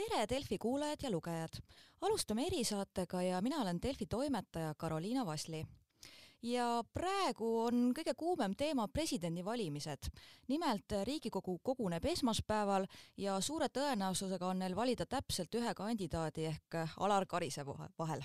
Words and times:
tere, 0.00 0.26
Delfi 0.28 0.58
kuulajad 0.58 1.02
ja 1.02 1.10
lugejad! 1.10 1.60
alustame 2.00 2.46
erisaatega 2.46 3.22
ja 3.22 3.40
mina 3.42 3.60
olen 3.60 3.82
Delfi 3.82 4.06
toimetaja 4.06 4.74
Karoliina 4.74 5.26
Vasli. 5.26 5.64
ja 6.42 6.84
praegu 6.94 7.48
on 7.66 7.92
kõige 7.98 8.14
kuumem 8.16 8.54
teema 8.56 8.88
presidendivalimised. 8.88 10.08
nimelt 10.48 10.92
Riigikogu 11.04 11.58
koguneb 11.58 12.04
esmaspäeval 12.04 12.86
ja 13.16 13.40
suure 13.40 13.68
tõenäosusega 13.68 14.46
on 14.46 14.58
neil 14.58 14.76
valida 14.76 15.06
täpselt 15.06 15.54
ühe 15.54 15.74
kandidaadi 15.74 16.46
ehk 16.46 16.80
Alar 16.96 17.26
Karise 17.26 17.66
vahel. 17.66 18.22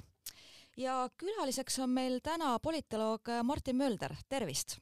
ja 0.78 1.10
külaliseks 1.18 1.80
on 1.80 1.90
meil 1.90 2.20
täna 2.24 2.60
politoloog 2.60 3.22
Martin 3.44 3.76
Mölder, 3.76 4.16
tervist! 4.30 4.80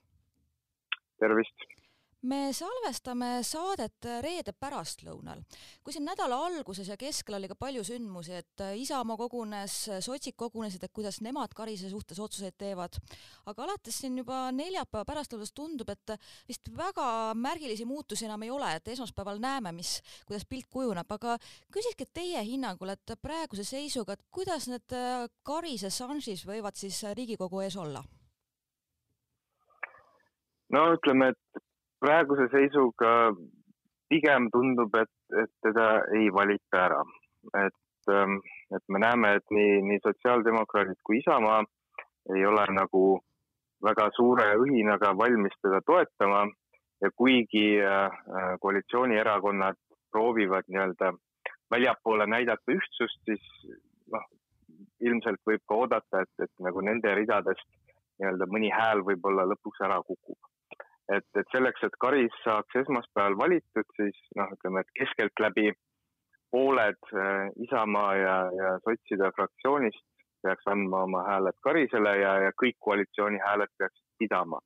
tervist! 1.20 1.74
Me 2.30 2.54
salvestame 2.56 3.42
saadet 3.44 4.08
reede 4.24 4.54
pärastlõunal. 4.56 5.42
kui 5.84 5.94
siin 5.94 6.06
nädala 6.08 6.38
alguses 6.48 6.88
ja 6.88 6.96
keskel 6.98 7.36
oli 7.36 7.50
ka 7.52 7.56
palju 7.60 7.84
sündmusi, 7.84 8.38
et 8.40 8.64
Isamaa 8.80 9.18
kogunes, 9.20 9.76
sotsid 10.06 10.38
kogunesid, 10.40 10.84
et 10.84 10.94
kuidas 10.94 11.20
nemad 11.22 11.54
Karise 11.56 11.90
suhtes 11.92 12.20
otsuseid 12.20 12.56
teevad, 12.58 12.96
aga 13.46 13.64
alates 13.66 14.00
siin 14.00 14.18
juba 14.18 14.46
neljapäeva 14.56 15.04
pärastlõunast 15.10 15.56
tundub, 15.56 15.90
et 15.90 16.16
vist 16.48 16.72
väga 16.78 17.34
märgilisi 17.36 17.86
muutusi 17.86 18.26
enam 18.26 18.44
ei 18.44 18.54
ole, 18.54 18.72
et 18.78 18.88
esmaspäeval 18.96 19.44
näeme, 19.44 19.76
mis, 19.76 19.98
kuidas 20.28 20.48
pilt 20.48 20.70
kujuneb, 20.72 21.12
aga 21.12 21.36
küsikski 21.74 22.08
teie 22.14 22.44
hinnangul, 22.48 22.96
et 22.96 23.16
praeguse 23.22 23.68
seisuga, 23.68 24.16
et 24.16 24.26
kuidas 24.32 24.70
need 24.72 24.98
Karise 25.44 25.92
šansid 25.92 26.48
võivad 26.48 26.80
siis 26.80 27.04
Riigikogu 27.14 27.64
ees 27.66 27.76
olla? 27.80 28.04
no 30.74 30.88
ütleme, 30.96 31.34
et 31.34 31.64
praeguse 32.04 32.50
seisuga 32.52 33.12
pigem 34.12 34.50
tundub, 34.52 34.96
et, 35.00 35.14
et 35.42 35.52
teda 35.64 35.88
ei 36.18 36.28
valita 36.36 36.82
ära. 36.88 37.04
et, 37.60 38.12
ähm, 38.12 38.40
et 38.76 38.84
me 38.90 39.00
näeme, 39.00 39.36
et 39.38 39.56
nii, 39.58 39.80
nii 39.88 40.02
sotsiaaldemokraadid 40.04 41.00
kui 41.04 41.20
Isamaa 41.20 41.62
ei 42.36 42.46
ole 42.46 42.66
nagu 42.76 43.04
väga 43.84 44.10
suure 44.16 44.46
õhinaga 44.64 45.12
valmis 45.20 45.56
teda 45.62 45.82
toetama 45.86 46.46
ja 47.04 47.12
kuigi 47.16 47.66
äh, 47.84 48.16
koalitsioonierakonnad 48.64 49.80
proovivad 50.12 50.70
nii-öelda 50.72 51.12
väljapoole 51.72 52.28
näidata 52.30 52.78
ühtsust, 52.78 53.20
siis 53.28 53.44
noh, 54.14 54.24
ilmselt 55.02 55.42
võib 55.48 55.64
ka 55.68 55.84
oodata, 55.84 56.24
et, 56.24 56.48
et 56.48 56.68
nagu 56.68 56.84
nende 56.86 57.16
ridadest 57.20 57.68
nii-öelda 58.20 58.48
mõni 58.52 58.72
hääl 58.72 59.04
võib-olla 59.08 59.48
lõpuks 59.52 59.84
ära 59.88 60.00
kukub 60.08 60.53
et, 61.12 61.26
et 61.36 61.56
selleks, 61.56 61.84
et 61.84 61.96
Karis 62.00 62.36
saaks 62.44 62.80
esmaspäeval 62.84 63.38
valitud, 63.38 63.88
siis 64.00 64.20
noh, 64.40 64.52
ütleme, 64.56 64.84
et 64.84 64.94
keskeltläbi 65.00 65.72
pooled 66.54 67.00
äh, 67.14 67.50
Isamaa 67.66 68.12
ja, 68.16 68.36
ja 68.60 68.76
sotside 68.86 69.32
fraktsioonist 69.36 70.06
peaks 70.44 70.68
andma 70.68 71.04
oma 71.08 71.24
hääled 71.28 71.58
Karisele 71.66 72.14
ja, 72.20 72.36
ja 72.46 72.52
kõik 72.62 72.78
koalitsiooni 72.88 73.40
hääled 73.48 73.72
peaksid 73.78 74.06
pidama. 74.20 74.60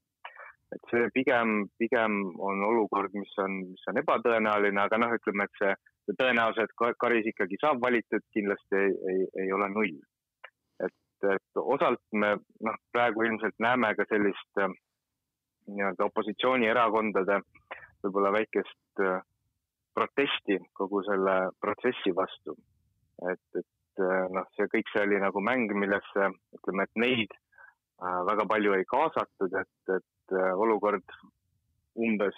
et 0.76 0.90
see 0.92 1.06
pigem, 1.16 1.52
pigem 1.80 2.16
on 2.44 2.64
olukord, 2.70 3.14
mis 3.16 3.38
on, 3.40 3.54
mis 3.70 3.86
on 3.88 4.02
ebatõenäoline, 4.02 4.82
aga 4.82 4.98
noh, 5.00 5.14
ütleme, 5.16 5.46
et 5.48 5.62
see, 5.62 5.70
see 6.04 6.18
tõenäosus, 6.20 6.66
et 6.66 6.98
Karis 7.00 7.30
ikkagi 7.32 7.60
saab 7.62 7.80
valitud, 7.86 8.26
kindlasti 8.36 8.82
ei, 8.82 8.98
ei, 9.14 9.22
ei 9.46 9.54
ole 9.56 9.70
null. 9.72 9.96
et, 10.84 11.30
et 11.36 11.62
osalt 11.62 12.04
me 12.12 12.34
noh, 12.68 12.76
praegu 12.92 13.24
ilmselt 13.30 13.56
näeme 13.64 13.94
ka 13.96 14.06
sellist 14.12 14.62
äh, 14.66 14.76
nii-öelda 15.68 16.08
opositsioonierakondade 16.10 17.42
võib-olla 18.04 18.32
väikest 18.36 19.04
äh, 19.04 19.20
protesti 19.98 20.60
kogu 20.78 21.02
selle 21.08 21.38
protsessi 21.62 22.14
vastu. 22.16 22.56
et, 23.32 23.44
et 23.56 24.04
äh, 24.04 24.28
noh, 24.34 24.48
see 24.56 24.70
kõik 24.74 24.92
see 24.94 25.04
oli 25.08 25.20
nagu 25.24 25.42
mäng, 25.42 25.74
millesse 25.74 26.32
ütleme, 26.60 26.86
et 26.86 27.02
neid 27.04 27.34
äh, 27.34 28.22
väga 28.30 28.46
palju 28.50 28.78
ei 28.78 28.86
kaasatud, 28.86 29.58
et, 29.64 29.96
et 29.98 30.38
olukord 30.60 31.18
umbes 31.98 32.36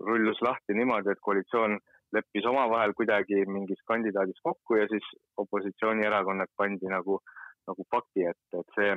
rullus 0.00 0.40
lahti 0.44 0.76
niimoodi, 0.76 1.10
et 1.10 1.22
koalitsioon 1.24 1.78
leppis 2.14 2.46
omavahel 2.46 2.92
kuidagi 2.98 3.44
mingis 3.46 3.80
kandidaadis 3.88 4.38
kokku 4.42 4.76
ja 4.76 4.86
siis 4.90 5.06
opositsioonierakonnad 5.42 6.50
pandi 6.56 6.90
nagu, 6.90 7.20
nagu 7.68 7.86
fakti 7.90 8.26
ette, 8.30 8.62
et 8.62 8.76
see 8.76 8.94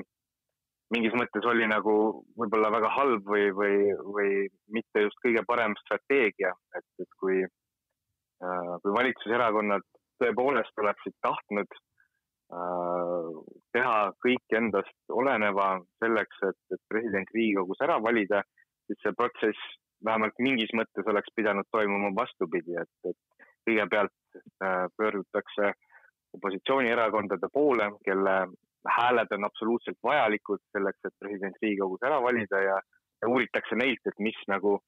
mingis 0.91 1.15
mõttes 1.17 1.45
oli 1.49 1.67
nagu 1.69 1.95
võib-olla 2.39 2.71
väga 2.73 2.91
halb 2.97 3.27
või, 3.29 3.49
või, 3.55 3.77
või 4.15 4.31
mitte 4.75 5.05
just 5.05 5.19
kõige 5.23 5.43
parem 5.47 5.75
strateegia, 5.81 6.53
et, 6.77 6.87
et 6.99 7.19
kui, 7.21 7.41
äh, 7.43 8.73
kui 8.83 8.95
valitsuserakonnad 8.97 9.85
tõepoolest 10.21 10.83
oleksid 10.83 11.15
tahtnud 11.25 11.77
äh, 11.77 13.29
teha 13.75 14.01
kõik 14.25 14.57
endast 14.59 15.15
oleneva 15.23 15.77
selleks, 16.03 16.43
et, 16.49 16.59
et 16.75 16.83
president 16.91 17.31
Riigikogus 17.35 17.81
ära 17.85 17.99
valida, 18.03 18.43
siis 18.87 18.99
see 19.03 19.15
protsess 19.17 19.71
vähemalt 20.03 20.35
mingis 20.43 20.73
mõttes 20.75 21.07
oleks 21.07 21.31
pidanud 21.35 21.67
toimuma 21.71 22.11
vastupidi, 22.17 22.75
et, 22.81 22.93
et 23.07 23.47
kõigepealt 23.67 24.37
äh, 24.37 24.85
pöördutakse 24.97 25.73
opositsioonierakondade 26.33 27.47
poole, 27.53 27.91
kelle 28.05 28.35
hääled 28.89 29.31
on 29.31 29.45
absoluutselt 29.45 29.97
vajalikud 30.03 30.59
selleks, 30.71 30.99
et 31.05 31.15
president 31.19 31.55
Riigikogus 31.61 32.03
ära 32.03 32.19
valida 32.21 32.59
ja, 32.61 32.75
ja 33.21 33.29
uuritakse 33.29 33.75
neilt, 33.79 34.03
et 34.05 34.19
mis 34.19 34.39
nagu 34.47 34.79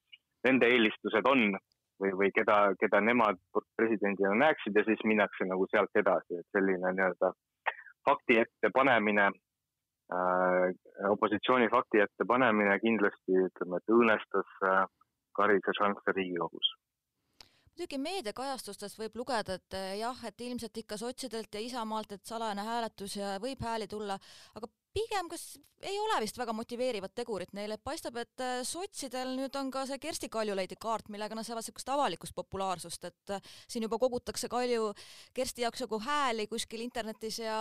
nende 0.44 0.68
eelistused 0.68 1.28
on 1.30 1.56
või, 2.02 2.12
või 2.20 2.30
keda, 2.36 2.58
keda 2.80 3.00
nemad 3.00 3.40
presidendina 3.78 4.34
näeksid 4.44 4.76
ja 4.76 4.84
siis 4.84 5.02
minnakse 5.04 5.48
nagu 5.48 5.66
sealt 5.72 6.02
edasi, 6.02 6.40
et 6.40 6.48
selline 6.56 6.92
nii-öelda 6.92 7.32
fakti 8.08 8.40
ette 8.44 8.70
panemine 8.74 9.30
äh,, 9.30 10.66
opositsiooni 11.10 11.70
fakti 11.72 12.04
ette 12.04 12.28
panemine 12.28 12.78
kindlasti 12.84 13.40
ütleme, 13.48 13.80
et 13.80 13.96
õõnestas 13.96 14.58
äh, 14.72 14.84
Karise 15.36 15.72
šansse 15.76 16.12
Riigikogus 16.16 16.76
muidugi 17.76 17.98
meediakajastustest 18.00 18.96
võib 18.96 19.18
lugeda, 19.20 19.58
et 19.58 19.76
eh, 19.76 19.98
jah, 20.00 20.16
et 20.24 20.40
ilmselt 20.40 20.78
ikka 20.80 20.96
sotsidelt 20.96 21.52
ja 21.52 21.60
Isamaalt, 21.60 22.14
et 22.16 22.24
salajane 22.24 22.64
hääletus 22.64 23.18
ja 23.18 23.36
võib 23.42 23.60
hääli 23.60 23.86
tulla, 23.86 24.16
aga 24.56 24.68
pigem 24.96 25.28
kas 25.28 25.58
ei 25.84 25.98
ole 26.00 26.16
vist 26.24 26.38
väga 26.40 26.54
motiveerivat 26.56 27.12
tegurit 27.14 27.52
neile, 27.52 27.76
paistab, 27.76 28.16
et 28.22 28.40
eh, 28.40 28.62
sotsidel 28.64 29.34
nüüd 29.36 29.60
on 29.60 29.68
ka 29.70 29.84
see 29.84 30.00
Kersti 30.00 30.30
Kaljulaidi 30.32 30.78
kaart, 30.80 31.10
millega 31.12 31.36
nad 31.36 31.44
saavad 31.44 31.66
niisugust 31.66 31.92
avalikust 31.92 32.36
populaarsust, 32.38 33.04
et 33.10 33.36
eh, 33.36 33.52
siin 33.68 33.84
juba 33.84 34.00
kogutakse 34.00 34.48
Kalju 34.48 34.94
Kersti 35.36 35.66
jaoks 35.66 35.84
nagu 35.84 36.00
hääli 36.00 36.48
kuskil 36.48 36.80
internetis 36.80 37.42
ja 37.44 37.58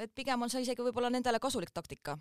et 0.00 0.14
pigem 0.16 0.40
on 0.40 0.48
see 0.48 0.64
isegi 0.64 0.88
võib-olla 0.88 1.12
nendele 1.12 1.38
kasulik 1.42 1.74
taktika. 1.76 2.16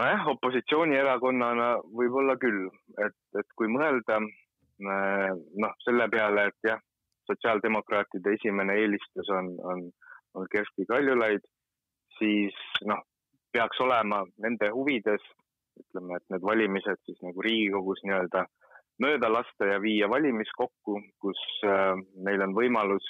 Nojah, 0.00 0.24
opositsioonierakonnana 0.32 1.68
võib-olla 1.94 2.34
küll, 2.40 2.64
et, 3.04 3.14
et 3.38 3.52
kui 3.54 3.68
mõelda 3.70 4.16
noh, 4.82 5.74
selle 5.84 6.08
peale, 6.10 6.48
et 6.50 6.68
jah, 6.70 6.80
sotsiaaldemokraatide 7.26 8.34
esimene 8.38 8.76
eelistus 8.82 9.30
on, 9.30 9.54
on, 9.62 9.84
on 10.34 10.48
Kersti 10.52 10.86
Kaljulaid, 10.88 11.46
siis 12.18 12.56
noh, 12.88 13.00
peaks 13.52 13.80
olema 13.80 14.24
nende 14.42 14.70
huvides, 14.74 15.22
ütleme, 15.80 16.18
et 16.18 16.34
need 16.34 16.44
valimised 16.44 17.00
siis 17.06 17.18
nagu 17.22 17.42
Riigikogus 17.42 18.02
nii-öelda 18.04 18.44
mööda 19.02 19.30
lasta 19.32 19.66
ja 19.72 19.80
viia 19.82 20.06
valimiskokku, 20.10 21.00
kus 21.22 21.40
äh, 21.66 21.94
neil 22.26 22.44
on 22.46 22.54
võimalus 22.54 23.08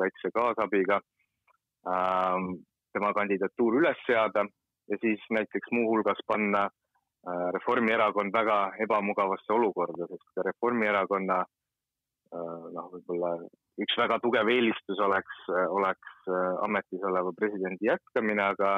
väikse 0.00 0.32
kaasabiga 0.34 1.00
äh, 1.00 2.50
tema 2.92 3.14
kandidatuur 3.16 3.78
üles 3.80 4.00
seada 4.06 4.44
ja 4.90 4.98
siis 5.00 5.24
näiteks 5.32 5.72
muuhulgas 5.72 6.20
panna 6.28 6.66
Äh, 6.66 6.81
Reformierakond 7.24 8.32
väga 8.34 8.56
ebamugavasse 8.82 9.52
olukorda, 9.54 10.08
sest 10.10 10.40
Reformierakonna 10.46 11.36
äh, 11.42 12.64
noh, 12.74 12.88
võib-olla 12.94 13.36
üks 13.82 13.98
väga 13.98 14.18
tugev 14.24 14.50
eelistus 14.50 14.98
oleks, 15.06 15.44
oleks 15.70 16.16
äh, 16.26 16.48
ametis 16.66 17.04
oleva 17.06 17.30
presidendi 17.38 17.86
jätkamine, 17.86 18.42
aga, 18.54 18.72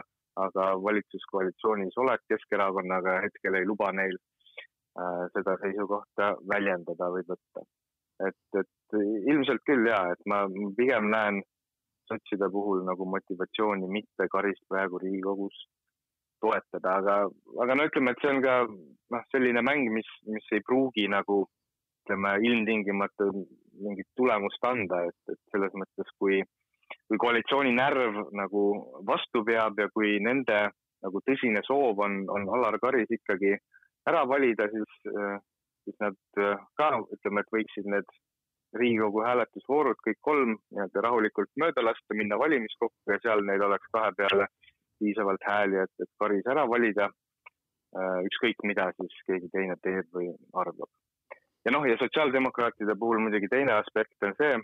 aga 0.44 0.66
valitsuskoalitsioonis 0.88 1.96
olek 2.04 2.26
Keskerakonnaga 2.28 3.22
hetkel 3.24 3.60
ei 3.60 3.66
luba 3.68 3.92
neil 3.92 4.20
seda 5.34 5.56
seisukohta 5.58 6.26
väljendada 6.46 7.08
või 7.10 7.24
võtta. 7.26 7.62
et, 8.22 8.58
et 8.60 8.98
ilmselt 9.26 9.64
küll 9.66 9.88
ja, 9.90 10.04
et 10.12 10.20
ma 10.30 10.44
pigem 10.76 11.08
näen 11.10 11.40
sotside 12.06 12.46
puhul 12.52 12.84
nagu 12.86 13.08
motivatsiooni 13.10 13.88
mitte 13.90 14.28
Karist 14.30 14.62
praegu 14.70 15.00
Riigikogus 15.02 15.64
toetada, 16.42 16.98
aga, 17.00 17.16
aga 17.62 17.76
no 17.76 17.86
ütleme, 17.88 18.14
et 18.14 18.22
see 18.22 18.32
on 18.32 18.42
ka 18.44 18.56
noh, 18.68 19.26
selline 19.32 19.62
mäng, 19.64 19.90
mis, 19.94 20.08
mis 20.30 20.46
ei 20.52 20.62
pruugi 20.66 21.06
nagu 21.10 21.44
ütleme 22.04 22.34
ilmtingimata 22.44 23.30
mingit 23.84 24.08
tulemust 24.16 24.64
anda, 24.68 25.04
et, 25.08 25.16
et 25.32 25.40
selles 25.52 25.72
mõttes, 25.78 26.10
kui, 26.20 26.42
kui 27.08 27.20
koalitsiooni 27.20 27.72
närv 27.76 28.20
nagu 28.36 28.64
vastu 29.08 29.44
peab 29.46 29.80
ja 29.80 29.88
kui 29.94 30.18
nende 30.22 30.66
nagu 31.04 31.20
tõsine 31.28 31.62
soov 31.66 32.00
on, 32.04 32.22
on 32.32 32.46
Alar 32.56 32.78
Karis 32.80 33.10
ikkagi 33.12 33.54
ära 34.08 34.24
valida, 34.28 34.68
siis, 34.72 35.00
siis 35.84 35.96
nad 36.00 36.16
ka 36.78 36.90
ütleme, 37.16 37.44
et 37.44 37.58
võiksid 37.58 37.90
need 37.90 38.14
Riigikogu 38.74 39.22
hääletusvoorud 39.22 40.00
kõik 40.02 40.16
kolm 40.26 40.56
nii-öelda 40.74 41.02
rahulikult 41.04 41.50
mööda 41.62 41.84
lasta, 41.84 42.16
minna 42.18 42.38
valimiskokku 42.40 43.12
ja 43.12 43.20
seal 43.22 43.44
neil 43.46 43.62
oleks 43.62 43.86
kahe 43.94 44.10
peale 44.18 44.48
piisavalt 45.04 45.46
hääli, 45.48 45.80
et, 45.84 45.92
et 46.00 46.10
Karis 46.18 46.50
ära 46.50 46.66
valida. 46.70 47.10
ükskõik, 48.26 48.64
mida 48.66 48.88
siis 48.96 49.18
keegi 49.26 49.48
teine 49.52 49.76
teeb 49.82 50.08
või 50.16 50.32
arvab. 50.62 50.90
ja 51.64 51.70
noh, 51.70 51.84
ja 51.86 51.94
sotsiaaldemokraatide 52.00 52.96
puhul 52.98 53.20
muidugi 53.22 53.46
teine 53.52 53.76
aspekt 53.76 54.26
on 54.26 54.34
see, 54.40 54.56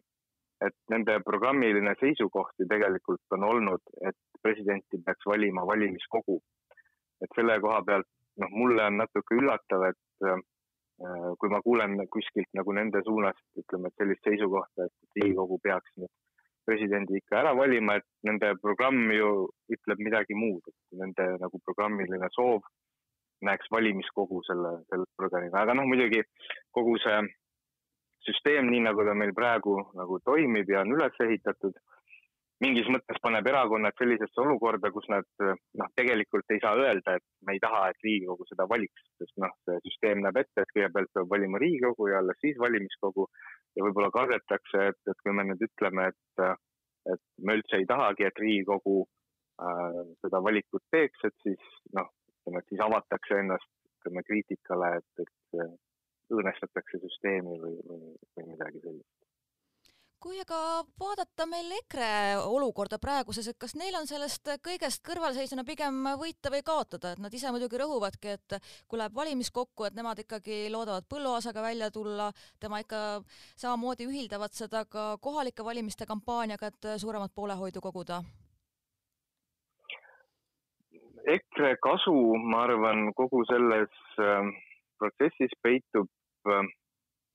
et 0.66 0.75
nende 0.90 1.20
programmiline 1.28 1.94
seisukoht 2.00 2.58
ju 2.58 2.66
tegelikult 2.72 3.37
on 3.37 3.46
olnud, 3.52 3.84
et 4.02 4.19
presidenti 4.42 4.98
peaks 5.06 5.31
valima 5.32 5.62
valimiskogu. 5.66 6.40
et 7.22 7.38
selle 7.38 7.60
koha 7.60 7.84
pealt, 7.86 8.10
noh, 8.43 8.50
mulle 8.50 8.84
on 8.90 8.98
natuke 9.04 9.38
üllatav, 9.38 9.86
et 9.93 10.43
Äh, 11.00 11.32
kui 11.40 11.48
ma 11.48 11.62
kuulen 11.64 11.94
kuskilt 12.12 12.50
nagu 12.58 12.75
nende 12.76 13.00
suunast, 13.06 13.40
ütleme, 13.56 13.88
et 13.88 14.02
sellist 14.02 14.26
seisukohta, 14.26 14.84
et 14.84 15.16
Riigikogu 15.16 15.56
peaks 15.64 15.94
nüüd 15.96 16.10
presidendi 16.70 17.19
ikka 17.19 17.40
ära 17.43 17.55
valima, 17.58 17.99
et 17.99 18.06
nende 18.26 18.55
programm 18.62 19.11
ju 19.14 19.32
ütleb 19.75 20.02
midagi 20.06 20.38
muud, 20.38 20.62
et 20.70 21.02
nende 21.02 21.26
nagu 21.43 21.61
programmiline 21.67 22.31
soov 22.37 22.62
näeks 23.46 23.70
valimiskogu 23.72 24.43
selle, 24.46 24.75
selle 24.90 25.06
organiga, 25.19 25.62
aga 25.62 25.76
noh, 25.76 25.88
muidugi 25.88 26.22
kogu 26.76 26.99
see 27.02 27.20
süsteem, 28.26 28.69
nii 28.69 28.84
nagu 28.84 29.05
ta 29.06 29.14
meil 29.17 29.32
praegu 29.37 29.78
nagu 29.96 30.20
toimib 30.28 30.69
ja 30.69 30.84
on 30.84 30.93
üles 30.96 31.22
ehitatud 31.25 31.78
mingis 32.60 32.88
mõttes 32.92 33.20
paneb 33.24 33.46
erakonnad 33.48 33.96
sellisesse 33.98 34.40
olukorda, 34.42 34.90
kus 34.92 35.06
nad 35.12 35.26
noh, 35.42 35.90
tegelikult 35.98 36.52
ei 36.52 36.60
saa 36.62 36.76
öelda, 36.78 37.16
et 37.16 37.24
me 37.46 37.56
ei 37.56 37.62
taha, 37.62 37.86
et 37.90 38.04
Riigikogu 38.04 38.46
seda 38.48 38.66
valiks, 38.70 39.06
sest 39.20 39.36
noh, 39.42 39.54
see 39.64 39.78
süsteem 39.86 40.20
näeb 40.24 40.40
ette, 40.42 40.64
et 40.64 40.74
kõigepealt 40.74 41.12
peab 41.16 41.30
valima 41.32 41.60
Riigikogu 41.62 42.10
ja 42.12 42.20
alles 42.20 42.40
siis 42.44 42.58
valimiskogu. 42.60 43.28
Ja 43.78 43.86
võib-olla 43.86 44.10
kardetakse, 44.14 44.90
et, 44.92 45.00
et 45.08 45.24
kui 45.24 45.34
me 45.36 45.46
nüüd 45.48 45.64
ütleme, 45.64 46.10
et, 46.12 46.46
et 47.14 47.24
me 47.46 47.56
üldse 47.60 47.80
ei 47.80 47.88
tahagi, 47.88 48.28
et 48.28 48.44
Riigikogu 48.44 48.98
äh, 49.04 50.00
seda 50.24 50.42
valikut 50.44 50.84
teeks, 50.92 51.28
et 51.30 51.46
siis 51.46 51.70
noh, 51.96 52.12
ütleme, 52.34 52.60
et 52.60 52.74
siis 52.74 52.84
avatakse 52.84 53.40
ennast 53.40 53.70
ütleme 54.00 54.24
kriitikale, 54.28 54.98
et, 55.00 55.24
et 55.24 56.34
õõnestatakse 56.34 57.00
süsteemi 57.06 57.56
või, 57.62 57.80
või, 57.88 58.14
või 58.36 58.52
midagi 58.52 58.84
sellist 58.84 59.19
kui 60.20 60.37
aga 60.43 60.56
vaadata 61.00 61.46
meil 61.49 61.70
EKRE 61.78 62.08
olukorda 62.44 62.99
praeguses, 63.00 63.46
et 63.49 63.58
kas 63.61 63.72
neil 63.81 63.94
on 63.96 64.08
sellest 64.08 64.50
kõigest 64.64 65.02
kõrvalseisjana 65.06 65.64
pigem 65.64 65.96
võita 66.20 66.52
või 66.52 66.61
kaotada, 66.67 67.14
et 67.14 67.22
nad 67.25 67.34
ise 67.34 67.52
muidugi 67.55 67.81
rõhuvadki, 67.81 68.34
et 68.37 68.56
kui 68.88 69.00
läheb 69.00 69.17
valimiskokku, 69.17 69.87
et 69.88 69.96
nemad 69.96 70.20
ikkagi 70.20 70.67
loodavad 70.72 71.08
Põlluaasaga 71.11 71.64
välja 71.64 71.90
tulla, 71.90 72.28
tema 72.61 72.82
ikka 72.84 73.22
samamoodi 73.56 74.06
ühildavad 74.11 74.52
seda 74.56 74.84
ka 74.84 75.14
kohalike 75.25 75.64
valimiste 75.64 76.06
kampaaniaga, 76.06 76.69
et 76.69 76.90
suuremat 77.00 77.32
poolehoidu 77.34 77.81
koguda? 77.81 78.20
EKRE 81.31 81.75
kasu, 81.84 82.17
ma 82.52 82.64
arvan, 82.67 83.11
kogu 83.17 83.43
selles 83.49 83.96
äh, 84.20 84.52
protsessis 84.99 85.52
peitub 85.64 86.08
äh, 86.49 86.69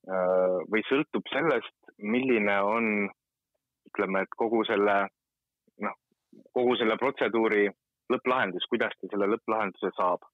või 0.06 0.82
sõltub 0.86 1.26
sellest, 1.32 1.74
milline 1.98 2.56
on, 2.62 2.84
ütleme, 3.90 4.22
et 4.22 4.36
kogu 4.38 4.62
selle, 4.68 4.96
noh, 5.82 5.96
kogu 6.54 6.76
selle 6.78 6.96
protseduuri 7.00 7.66
lõpplahendus, 8.12 8.66
kuidas 8.70 8.94
ta 9.00 9.10
selle 9.10 9.30
lõpplahenduse 9.34 9.92
saab. 9.98 10.26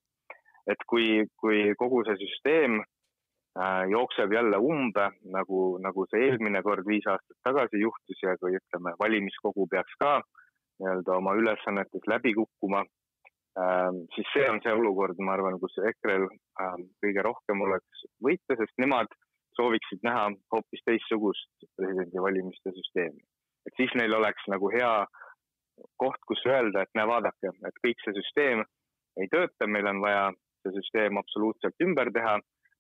et 0.71 0.79
kui, 0.87 1.25
kui 1.43 1.73
kogu 1.75 2.05
see 2.07 2.15
süsteem 2.21 2.77
äh, 2.79 3.83
jookseb 3.91 4.31
jälle 4.33 4.61
umbe, 4.63 5.09
nagu, 5.35 5.63
nagu 5.83 6.05
see 6.07 6.29
eelmine 6.29 6.61
kord 6.63 6.87
viis 6.87 7.09
aastat 7.11 7.39
tagasi 7.43 7.81
juhtus 7.83 8.23
ja 8.23 8.37
kui 8.39 8.55
ütleme, 8.61 8.93
valimiskogu 9.01 9.67
peaks 9.73 9.97
ka 9.99 10.21
nii-öelda 10.23 11.17
oma 11.17 11.35
ülesannetes 11.35 12.07
läbi 12.07 12.37
kukkuma 12.39 12.85
äh,, 13.59 13.91
siis 14.15 14.31
see 14.37 14.47
on 14.53 14.63
see 14.63 14.77
olukord, 14.77 15.19
ma 15.19 15.35
arvan, 15.35 15.59
kus 15.59 15.75
EKRE-l 15.91 16.29
äh, 16.31 16.79
kõige 17.03 17.27
rohkem 17.27 17.67
oleks 17.67 18.07
võita, 18.23 18.55
sest 18.61 18.79
nemad 18.79 19.11
sooviksid 19.59 20.05
näha 20.07 20.29
hoopis 20.55 20.85
teistsugust 20.87 21.67
presidendivalimiste 21.77 22.73
süsteemi. 22.79 23.23
et 23.67 23.75
siis 23.79 23.93
neil 23.95 24.15
oleks 24.15 24.47
nagu 24.51 24.71
hea 24.75 24.93
koht, 26.03 26.21
kus 26.27 26.43
öelda, 26.47 26.83
et 26.83 26.95
näe, 26.99 27.07
vaadake, 27.09 27.53
et 27.69 27.83
kõik 27.87 28.01
see 28.05 28.15
süsteem 28.19 28.65
ei 29.21 29.29
tööta, 29.33 29.69
meil 29.69 29.87
on 29.91 30.01
vaja 30.03 30.25
see 30.63 30.75
süsteem 30.77 31.19
absoluutselt 31.21 31.85
ümber 31.87 32.11
teha, 32.15 32.37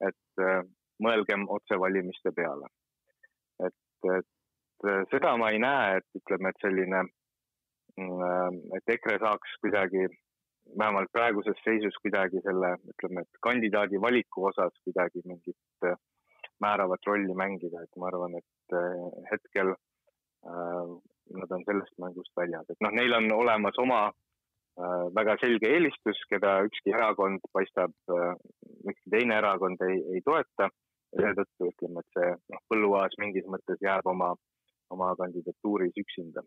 et 0.08 0.42
äh, 0.42 0.62
mõelgem 1.02 1.46
otsevalimiste 1.56 2.32
peale. 2.36 2.70
et, 3.66 4.08
et 4.18 4.88
äh, 4.90 5.02
seda 5.14 5.36
ma 5.38 5.50
ei 5.54 5.60
näe, 5.62 5.98
et 6.00 6.20
ütleme, 6.20 6.50
et 6.50 6.64
selline, 6.64 7.02
mm, 8.00 8.60
et 8.78 8.94
EKRE 8.96 9.18
saaks 9.22 9.58
kuidagi 9.64 10.06
vähemalt 10.78 11.10
praeguses 11.12 11.58
seisus 11.64 11.96
kuidagi 12.02 12.40
selle, 12.46 12.74
ütleme, 12.94 13.24
et 13.26 13.40
kandidaadi 13.46 14.00
valiku 14.00 14.48
osas 14.50 14.74
kuidagi 14.86 15.22
mingit 15.24 15.88
äh, 15.88 15.98
määravat 16.64 17.06
rolli 17.06 17.34
mängida, 17.34 17.82
et 17.82 17.96
ma 18.00 18.08
arvan, 18.10 18.36
et 18.40 18.76
äh, 18.78 19.06
hetkel 19.30 19.72
äh, 19.74 20.92
nad 21.38 21.54
on 21.56 21.64
sellest 21.68 21.96
mängust 22.02 22.32
väljas, 22.36 22.68
et 22.70 22.84
noh, 22.84 22.94
neil 22.98 23.16
on 23.18 23.28
olemas 23.36 23.78
oma 23.82 24.02
äh, 24.08 25.04
väga 25.18 25.36
selge 25.42 25.70
eelistus, 25.74 26.22
keda 26.30 26.60
ükski 26.68 26.94
erakond 26.94 27.44
paistab, 27.52 27.94
ükski 28.08 29.14
teine 29.16 29.38
erakond 29.42 29.84
ei, 29.88 30.00
ei 30.14 30.24
toeta. 30.24 30.70
seetõttu 31.12 31.66
ütleme, 31.68 32.00
et 32.00 32.14
see 32.16 32.28
noh, 32.54 32.60
Põlluaas 32.72 33.14
mingis 33.20 33.44
mõttes 33.54 33.82
jääb 33.84 34.06
oma, 34.08 34.30
oma 34.94 35.10
kandidatuuris 35.18 35.98
üksinda 36.00 36.40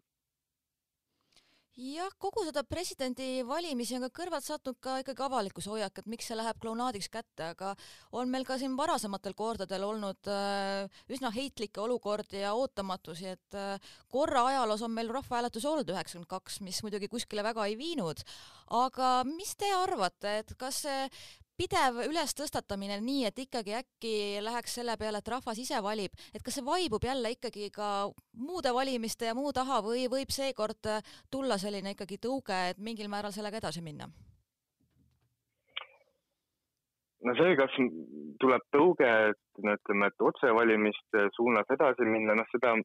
jah, 1.75 2.11
kogu 2.21 2.45
seda 2.47 2.63
presidendivalimisi 2.67 3.97
on 3.97 4.05
ka 4.05 4.11
kõrvalt 4.21 4.45
sattunud 4.45 4.79
ka 4.83 4.99
ikkagi 5.01 5.23
avalikkuse 5.25 5.71
hoiak, 5.73 5.99
et 5.99 6.09
miks 6.11 6.29
see 6.29 6.37
läheb 6.37 6.59
klounaadiks 6.63 7.09
kätte, 7.11 7.51
aga 7.51 7.73
on 8.15 8.31
meil 8.31 8.47
ka 8.47 8.57
siin 8.61 8.77
varasematel 8.79 9.35
kordadel 9.37 9.83
olnud 9.87 10.31
äh, 10.31 10.87
üsna 11.11 11.33
heitlikke 11.35 11.83
olukordi 11.83 12.43
ja 12.45 12.53
ootamatusi, 12.55 13.35
et 13.35 13.59
äh, 13.59 13.93
korra 14.11 14.45
ajaloos 14.51 14.85
on 14.87 14.95
meil 14.95 15.11
rahvahääletus 15.11 15.67
olnud 15.67 15.91
üheksakümmend 15.91 16.31
kaks, 16.31 16.61
mis 16.63 16.81
muidugi 16.85 17.11
kuskile 17.11 17.43
väga 17.43 17.67
ei 17.67 17.77
viinud. 17.79 18.23
aga 18.71 19.23
mis 19.27 19.55
te 19.59 19.71
arvate, 19.75 20.39
et 20.39 20.55
kas 20.57 20.85
see 20.87 21.09
pidev 21.57 22.01
ülestõstatamine 22.09 22.99
nii, 23.03 23.25
et 23.29 23.39
ikkagi 23.45 23.75
äkki 23.79 24.13
läheks 24.43 24.77
selle 24.79 24.97
peale, 24.99 25.21
et 25.21 25.31
rahvas 25.31 25.59
ise 25.61 25.79
valib, 25.83 26.13
et 26.33 26.43
kas 26.43 26.59
see 26.59 26.65
vaibub 26.65 27.03
jälle 27.07 27.31
ikkagi 27.35 27.69
ka 27.75 27.89
muude 28.39 28.73
valimiste 28.75 29.29
ja 29.29 29.35
muu 29.37 29.53
taha 29.55 29.81
või 29.85 30.05
võib 30.11 30.33
seekord 30.35 30.91
tulla 31.31 31.57
selline 31.61 31.95
ikkagi 31.95 32.19
tõuge, 32.21 32.59
et 32.71 32.79
mingil 32.79 33.11
määral 33.11 33.35
sellega 33.35 33.63
edasi 33.63 33.83
minna? 33.85 34.09
no 37.25 37.33
see, 37.39 37.55
kas 37.57 37.73
tuleb 38.41 38.65
tõuge, 38.75 39.07
et 39.31 39.63
no 39.65 39.73
ütleme, 39.79 40.11
et 40.11 40.25
otsevalimiste 40.29 41.29
suunas 41.37 41.71
edasi 41.73 42.05
minna, 42.05 42.35
noh, 42.37 42.47
seda 42.51 42.75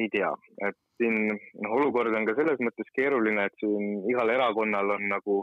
ei 0.00 0.08
tea, 0.12 0.30
et 0.68 0.76
siin 0.98 1.30
noh, 1.30 1.76
olukord 1.78 2.12
on 2.12 2.26
ka 2.28 2.34
selles 2.36 2.60
mõttes 2.60 2.90
keeruline, 2.96 3.46
et 3.46 3.62
siin 3.62 4.02
igal 4.10 4.32
erakonnal 4.34 4.96
on 4.96 5.06
nagu 5.12 5.38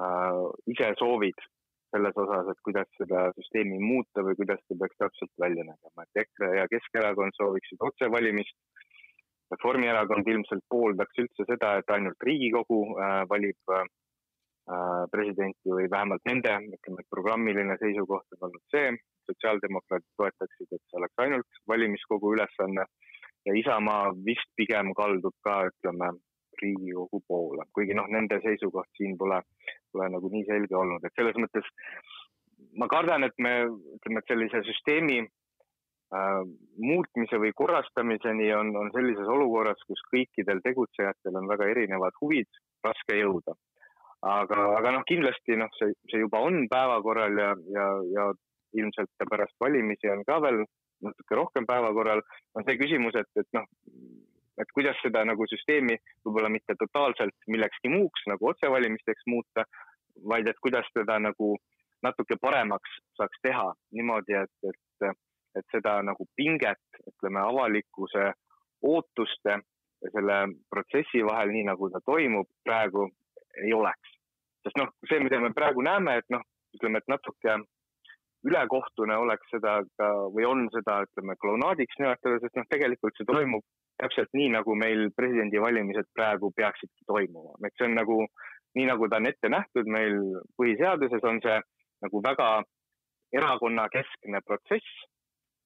äh, 0.00 0.42
ise 0.74 0.92
soovid 1.00 1.40
selles 1.94 2.18
osas, 2.22 2.48
et 2.52 2.62
kuidas 2.66 2.88
seda 2.98 3.26
süsteemi 3.36 3.78
muuta 3.82 4.24
või 4.26 4.36
kuidas 4.40 4.62
ta 4.66 4.78
peaks 4.80 4.98
täpselt 5.02 5.32
välja 5.42 5.66
nägema, 5.68 6.06
et 6.06 6.22
EKRE 6.24 6.50
ja 6.58 6.66
Keskerakond 6.72 7.36
sooviksid 7.38 7.84
otsevalimist. 7.90 8.56
Reformierakond 9.54 10.26
ilmselt 10.26 10.64
pooldaks 10.68 11.20
üldse 11.22 11.46
seda, 11.46 11.76
et 11.78 11.92
ainult 11.94 12.24
Riigikogu 12.28 12.80
äh, 12.98 13.20
valib 13.30 13.74
äh, 13.76 13.84
presidenti 15.12 15.70
või 15.70 15.86
vähemalt 15.90 16.24
nende, 16.26 16.56
ütleme, 16.74 17.04
programmiline 17.14 17.76
seisukoht 17.82 18.26
on 18.34 18.48
olnud 18.48 18.64
see. 18.74 18.96
sotsiaaldemokraadid 19.26 20.06
toetaksid, 20.18 20.68
et 20.70 20.82
see 20.86 20.98
oleks 20.98 21.22
ainult 21.22 21.56
valimiskogu 21.70 22.30
ülesanne 22.34 22.84
ja 23.46 23.54
Isamaa 23.60 24.12
vist 24.26 24.50
pigem 24.58 24.92
kaldub 24.94 25.34
ka, 25.46 25.56
ütleme, 25.70 26.12
Riigikogu 26.62 27.20
poole, 27.28 27.66
kuigi 27.76 27.96
noh, 27.96 28.08
nende 28.12 28.38
seisukoht 28.44 28.88
siin 28.98 29.16
pole, 29.20 29.40
pole 29.92 30.08
nagu 30.12 30.30
nii 30.32 30.46
selge 30.48 30.76
olnud, 30.78 31.04
et 31.04 31.14
selles 31.18 31.36
mõttes 31.40 31.68
ma 32.80 32.88
kardan, 32.92 33.26
et 33.26 33.36
me 33.42 33.54
ütleme, 33.66 34.22
et 34.22 34.30
sellise 34.30 34.62
süsteemi 34.66 35.18
äh, 35.22 36.42
muutmise 36.82 37.40
või 37.42 37.52
korrastamiseni 37.56 38.50
on, 38.56 38.72
on 38.80 38.92
sellises 38.94 39.28
olukorras, 39.36 39.82
kus 39.88 40.02
kõikidel 40.12 40.62
tegutsejatel 40.64 41.40
on 41.40 41.48
väga 41.52 41.70
erinevad 41.74 42.16
huvid, 42.20 42.50
raske 42.84 43.20
jõuda. 43.20 43.56
aga, 44.26 44.62
aga 44.78 44.96
noh, 44.96 45.04
kindlasti 45.06 45.56
noh, 45.60 45.70
see, 45.78 45.92
see 46.10 46.24
juba 46.24 46.40
on 46.42 46.64
päevakorral 46.72 47.38
ja, 47.38 47.52
ja, 47.72 47.86
ja 48.14 48.30
ilmselt 48.76 49.28
pärast 49.30 49.54
valimisi 49.60 50.08
on 50.10 50.24
ka 50.26 50.40
veel 50.42 50.64
natuke 51.04 51.36
rohkem 51.36 51.66
päevakorral, 51.68 52.22
on 52.56 52.64
see 52.66 52.78
küsimus, 52.80 53.16
et, 53.20 53.28
et 53.36 53.48
noh, 53.56 53.66
et 54.62 54.72
kuidas 54.74 54.98
seda 55.02 55.24
nagu 55.28 55.46
süsteemi 55.50 55.98
võib-olla 56.24 56.50
mitte 56.52 56.76
totaalselt 56.80 57.48
millekski 57.52 57.90
muuks 57.92 58.26
nagu 58.30 58.50
otsevalimisteks 58.52 59.28
muuta, 59.32 59.66
vaid 60.28 60.48
et 60.48 60.60
kuidas 60.64 60.88
teda 60.94 61.18
nagu 61.20 61.54
natuke 62.04 62.38
paremaks 62.40 62.98
saaks 63.18 63.40
teha 63.42 63.68
niimoodi, 63.96 64.36
et, 64.42 64.70
et, 64.70 65.22
et 65.58 65.74
seda 65.74 65.98
nagu 66.06 66.26
pinget, 66.36 66.82
ütleme, 67.12 67.40
avalikkuse 67.40 68.30
ootuste 68.86 69.56
ja 69.56 70.12
selle 70.12 70.40
protsessi 70.70 71.24
vahel, 71.24 71.52
nii 71.54 71.64
nagu 71.70 71.88
ta 71.92 72.02
toimub 72.04 72.48
praegu, 72.64 73.08
ei 73.64 73.72
oleks. 73.72 74.12
sest 74.66 74.78
noh, 74.80 74.90
see, 75.08 75.20
mida 75.22 75.40
me 75.40 75.52
praegu 75.54 75.82
näeme, 75.86 76.18
et 76.20 76.28
noh, 76.34 76.42
ütleme, 76.76 77.00
et 77.00 77.08
natuke 77.08 77.56
ülekohtune 78.46 79.16
oleks 79.18 79.50
seda 79.50 79.80
ka 79.98 80.10
või 80.34 80.46
on 80.48 80.66
seda, 80.74 81.00
ütleme, 81.06 81.36
klounaadiks 81.42 81.98
nimetada, 82.00 82.38
sest 82.42 82.58
noh, 82.58 82.66
tegelikult 82.70 83.16
see 83.18 83.28
toimub 83.28 83.64
täpselt 84.00 84.30
nii, 84.36 84.50
nagu 84.54 84.76
meil 84.78 85.08
presidendivalimised 85.16 86.08
praegu 86.14 86.52
peaksidki 86.56 87.06
toimuma, 87.08 87.56
et 87.64 87.74
see 87.78 87.88
on 87.88 87.96
nagu 87.98 88.20
nii, 88.76 88.86
nagu 88.90 89.08
ta 89.08 89.20
on 89.20 89.28
ette 89.30 89.50
nähtud 89.50 89.90
meil 89.90 90.18
põhiseaduses, 90.60 91.24
on 91.24 91.40
see 91.44 91.58
nagu 92.04 92.22
väga 92.22 92.48
erakonnakeskne 93.36 94.42
protsess, 94.46 95.04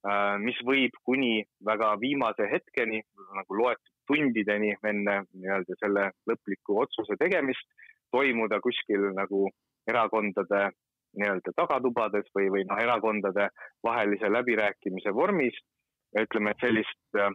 äh, 0.07 0.37
mis 0.43 0.59
võib 0.67 0.95
kuni 1.05 1.41
väga 1.67 1.93
viimase 2.01 2.47
hetkeni, 2.53 3.03
nagu 3.37 3.59
loetud 3.63 3.97
tundideni 4.11 4.73
enne 4.83 5.21
nii-öelda 5.31 5.77
selle 5.79 6.11
lõpliku 6.27 6.81
otsuse 6.83 7.15
tegemist 7.21 7.67
toimuda 8.11 8.59
kuskil 8.65 9.11
nagu 9.15 9.49
erakondade 9.91 10.71
nii-öelda 11.19 11.53
tagatubades 11.57 12.29
või, 12.37 12.49
või 12.55 12.65
noh, 12.69 12.79
erakondade 12.79 13.49
vahelise 13.85 14.33
läbirääkimise 14.33 15.15
vormis. 15.15 15.59
ütleme, 16.19 16.51
et 16.51 16.61
sellist 16.61 17.19
äh, 17.19 17.31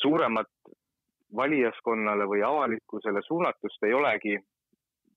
suuremat 0.00 0.48
valijaskonnale 1.36 2.24
või 2.24 2.42
avalikkusele 2.42 3.20
suunatust 3.26 3.82
ei 3.84 3.92
olegi 3.94 4.38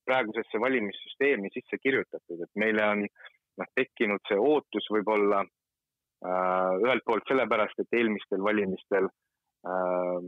praegusesse 0.06 0.60
valimissüsteemi 0.60 1.50
sisse 1.54 1.78
kirjutatud, 1.78 2.42
et 2.44 2.52
meile 2.56 2.88
on 2.88 3.06
noh, 3.06 3.70
tekkinud 3.76 4.24
see 4.28 4.40
ootus 4.40 4.90
võib-olla 4.92 5.44
äh, 5.46 6.74
ühelt 6.84 7.06
poolt 7.06 7.28
sellepärast, 7.30 7.80
et 7.80 8.00
eelmistel 8.00 8.44
valimistel 8.44 9.08
äh, 9.08 10.20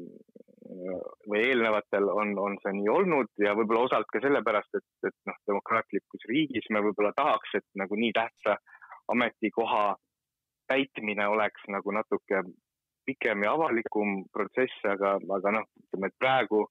või 1.30 1.42
eelnevatel 1.44 2.08
on, 2.10 2.34
on 2.40 2.58
see 2.64 2.74
nii 2.78 2.90
olnud 2.92 3.30
ja 3.44 3.54
võib-olla 3.58 3.88
osalt 3.88 4.10
ka 4.12 4.22
sellepärast, 4.24 4.78
et, 4.80 5.08
et 5.10 5.16
noh, 5.30 5.38
demokraatlikus 5.50 6.28
riigis 6.30 6.70
me 6.72 6.84
võib-olla 6.86 7.14
tahaks, 7.18 7.56
et 7.60 7.66
nagu 7.80 7.98
nii 8.00 8.14
tähtsa 8.16 8.58
ametikoha 9.12 9.96
täitmine 10.72 11.28
oleks 11.28 11.66
nagu 11.74 11.92
natuke 11.92 12.44
pikem 13.06 13.44
ja 13.44 13.54
avalikum 13.58 14.24
protsess, 14.32 14.86
aga, 14.88 15.18
aga 15.38 15.58
noh, 15.58 15.68
ütleme, 15.84 16.10
et 16.10 16.20
praegu 16.24 16.64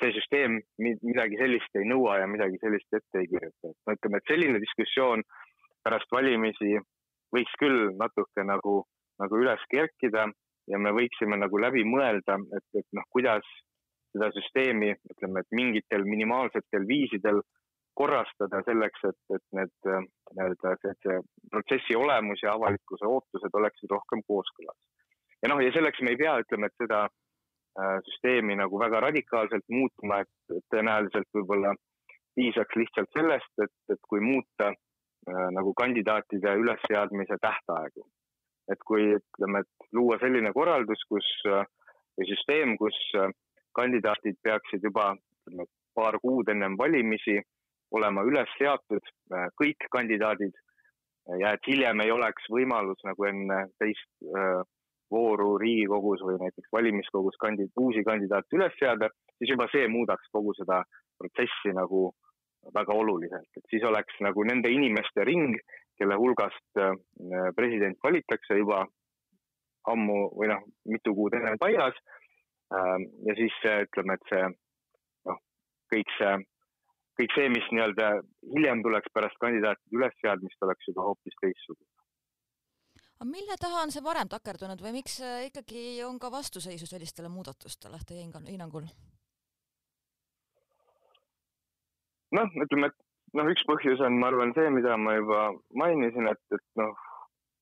see 0.00 0.14
süsteem 0.16 0.58
midagi 0.80 1.38
sellist 1.38 1.76
ei 1.76 1.86
nõua 1.88 2.18
ja 2.22 2.28
midagi 2.30 2.58
sellist 2.62 2.96
ette 2.96 3.22
ei 3.22 3.28
kirjuta, 3.30 3.74
no 3.86 3.96
ütleme, 3.96 4.18
et 4.18 4.32
selline 4.32 4.62
diskussioon 4.62 5.22
pärast 5.84 6.10
valimisi 6.12 6.78
võiks 7.34 7.52
küll 7.60 7.92
natuke 8.00 8.44
nagu, 8.44 8.80
nagu 9.22 9.42
üles 9.42 9.62
kerkida 9.70 10.26
ja 10.68 10.78
me 10.78 10.92
võiksime 10.96 11.38
nagu 11.40 11.60
läbi 11.60 11.84
mõelda, 11.88 12.36
et, 12.56 12.66
et 12.82 12.86
noh, 12.96 13.06
kuidas 13.14 13.46
seda 14.12 14.30
süsteemi, 14.34 14.92
ütleme, 15.12 15.42
et 15.42 15.56
mingitel 15.56 16.04
minimaalsetel 16.06 16.86
viisidel 16.88 17.40
korrastada 18.00 18.62
selleks, 18.66 19.02
et, 19.10 19.18
et 19.36 19.44
need 19.56 19.88
nii-öelda 19.90 20.74
see, 20.82 20.94
see 21.04 21.16
protsessi 21.52 21.96
olemus 21.98 22.42
ja 22.44 22.54
avalikkuse 22.56 23.06
ootused 23.06 23.58
oleksid 23.60 23.92
rohkem 23.92 24.22
kooskõlas. 24.26 24.78
ja 25.42 25.50
noh, 25.52 25.62
ja 25.64 25.72
selleks 25.74 26.02
me 26.02 26.14
ei 26.14 26.20
pea, 26.20 26.36
ütleme, 26.44 26.70
et 26.70 26.82
seda 26.84 27.02
äh, 27.06 27.96
süsteemi 28.08 28.56
nagu 28.60 28.80
väga 28.82 29.02
radikaalselt 29.06 29.66
muutma, 29.68 30.22
et 30.24 30.62
tõenäoliselt 30.72 31.28
võib-olla 31.38 31.74
piisaks 32.38 32.78
lihtsalt 32.78 33.10
sellest, 33.18 33.52
et, 33.66 33.76
et 33.94 34.02
kui 34.08 34.22
muuta 34.24 34.70
äh, 34.70 35.46
nagu 35.58 35.74
kandidaatide 35.82 36.56
ülesseadmise 36.62 37.38
tähtaegu 37.42 38.06
et 38.72 38.82
kui 38.86 39.12
ütleme, 39.16 39.64
et 39.64 39.92
luua 39.96 40.18
selline 40.22 40.52
korraldus, 40.56 41.02
kus 41.10 41.28
või 41.46 42.28
süsteem, 42.28 42.76
kus 42.78 42.96
kandidaadid 43.76 44.38
peaksid 44.42 44.84
juba 44.86 45.12
ütleme, 45.16 45.66
paar 45.94 46.18
kuud 46.22 46.48
ennem 46.52 46.76
valimisi 46.78 47.40
olema 47.90 48.22
üles 48.26 48.50
seatud, 48.58 49.02
kõik 49.58 49.88
kandidaadid 49.90 50.54
ja 51.40 51.54
et 51.56 51.66
hiljem 51.66 52.02
ei 52.04 52.12
oleks 52.14 52.46
võimalus 52.50 53.02
nagu 53.06 53.26
enne 53.26 53.64
teist 53.82 54.30
vooru 55.10 55.56
Riigikogus 55.58 56.22
või 56.22 56.38
näiteks 56.40 56.70
valimiskogus 56.72 57.38
kandi-, 57.42 57.68
uusi 57.80 58.04
kandidaate 58.06 58.56
üles 58.56 58.74
seada, 58.78 59.10
siis 59.38 59.50
juba 59.54 59.66
see 59.72 59.88
muudaks 59.90 60.30
kogu 60.32 60.54
seda 60.58 60.82
protsessi 61.18 61.74
nagu 61.74 62.10
väga 62.74 62.94
oluliselt, 62.94 63.48
et 63.56 63.72
siis 63.72 63.84
oleks 63.88 64.18
nagu 64.20 64.44
nende 64.44 64.70
inimeste 64.70 65.24
ring, 65.24 65.56
kelle 66.00 66.16
hulgast 66.16 66.80
äh, 66.80 66.96
president 67.56 67.98
valitakse 68.04 68.56
juba 68.58 68.84
ammu 69.90 70.18
või 70.36 70.50
noh, 70.52 70.64
mitu 70.88 71.14
kuud 71.16 71.36
enne 71.36 71.56
paigas. 71.60 71.96
Ähm, 72.74 73.06
ja 73.26 73.36
siis 73.38 73.54
ütleme, 73.66 74.16
et 74.16 74.26
see 74.30 74.42
noh, 75.28 75.38
kõik 75.92 76.12
see, 76.16 76.34
kõik 77.20 77.36
see, 77.36 77.48
mis 77.52 77.70
nii-öelda 77.74 78.10
hiljem 78.54 78.82
tuleks 78.86 79.12
pärast 79.14 79.40
kandidaatide 79.42 79.98
ülesseadmist, 79.98 80.60
oleks 80.66 80.90
juba 80.92 81.08
hoopis 81.08 81.38
teistsugune. 81.42 81.88
aga 83.20 83.28
mille 83.28 83.56
taha 83.60 83.82
on 83.84 83.90
see 83.92 84.04
varem 84.04 84.28
takerdunud 84.32 84.80
või 84.84 84.94
miks 85.00 85.20
äh, 85.20 85.46
ikkagi 85.50 86.02
on 86.06 86.18
ka 86.18 86.30
vastuseisu 86.32 86.86
sellistele 86.86 87.28
muudatustele 87.28 88.00
teie 88.06 88.28
hinnangul? 88.28 88.86
noh, 92.38 92.52
ütleme, 92.64 92.92
et 92.92 93.09
noh, 93.38 93.50
üks 93.52 93.64
põhjus 93.68 94.02
on, 94.04 94.18
ma 94.20 94.30
arvan, 94.30 94.54
see, 94.56 94.70
mida 94.74 94.96
ma 94.98 95.16
juba 95.18 95.42
mainisin, 95.78 96.30
et, 96.30 96.42
et 96.54 96.64
noh, 96.80 96.94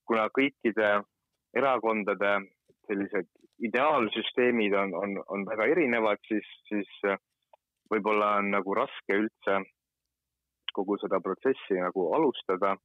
kuna 0.08 0.28
kõikide 0.36 0.92
erakondade 1.56 2.38
sellised 2.88 3.28
ideaalsüsteemid 3.68 4.74
on, 4.78 4.94
on, 4.96 5.16
on 5.34 5.44
väga 5.48 5.66
erinevad, 5.72 6.20
siis, 6.28 6.46
siis 6.68 6.90
võib-olla 7.90 8.36
on 8.42 8.52
nagu 8.54 8.76
raske 8.76 9.18
üldse 9.18 9.58
kogu 10.76 10.98
seda 11.02 11.18
protsessi 11.24 11.80
nagu 11.80 12.12
alustada, 12.14 12.76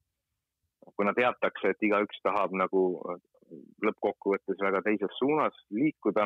kuna 0.97 1.13
teatakse, 1.15 1.73
et 1.73 1.85
igaüks 1.85 2.19
tahab 2.25 2.55
nagu 2.57 2.81
lõppkokkuvõttes 3.85 4.61
väga 4.63 4.81
teises 4.85 5.13
suunas 5.19 5.55
liikuda. 5.71 6.25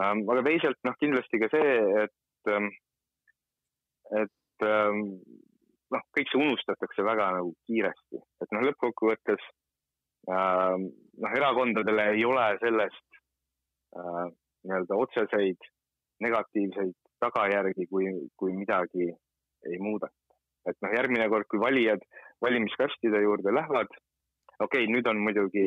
Ähm, 0.00 0.24
aga 0.32 0.44
teisalt 0.46 0.78
noh, 0.86 0.96
kindlasti 1.02 1.40
ka 1.42 1.50
see, 1.52 1.74
et, 2.04 2.52
et 4.22 4.66
ähm, 4.66 5.02
noh, 5.94 6.04
kõik 6.16 6.30
see 6.30 6.40
unustatakse 6.40 7.04
väga 7.06 7.30
nagu 7.38 7.52
kiiresti, 7.68 8.20
et 8.44 8.54
noh, 8.54 8.64
lõppkokkuvõttes 8.68 9.42
äh, 10.30 10.76
noh, 10.78 11.36
erakondadele 11.40 12.10
ei 12.14 12.24
ole 12.28 12.46
sellest 12.62 13.20
äh, 13.98 14.26
nii-öelda 14.66 14.98
otseseid 15.04 15.70
negatiivseid 16.20 16.96
tagajärgi, 17.20 17.86
kui, 17.88 18.10
kui 18.36 18.54
midagi 18.56 19.08
ei 19.08 19.78
muudeta. 19.80 20.16
et 20.68 20.76
noh, 20.84 20.92
järgmine 20.92 21.28
kord, 21.32 21.48
kui 21.48 21.60
valijad 21.60 22.02
valimiskastide 22.44 23.22
juurde 23.24 23.52
lähevad, 23.54 23.88
okei 24.60 24.84
okay,, 24.84 24.92
nüüd 24.92 25.06
on 25.08 25.22
muidugi 25.24 25.66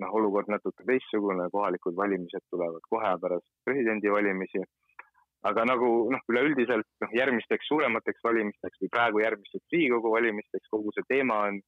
noh, 0.00 0.14
olukord 0.18 0.48
natuke 0.48 0.86
teistsugune, 0.88 1.48
kohalikud 1.52 1.96
valimised 1.96 2.44
tulevad 2.50 2.84
kohe 2.88 3.12
pärast 3.20 3.44
presidendivalimisi 3.68 4.64
aga 5.48 5.64
nagu 5.66 5.88
noh, 6.14 6.22
üleüldiselt 6.30 6.86
noh, 7.02 7.14
järgmisteks 7.18 7.66
suuremateks 7.70 8.22
valimisteks 8.24 8.82
või 8.82 8.90
praegu 8.96 9.22
järgmisteks 9.24 9.74
Riigikogu 9.74 10.12
valimisteks 10.14 10.70
kogu 10.70 10.92
see 10.94 11.08
teema 11.08 11.38
on, 11.48 11.58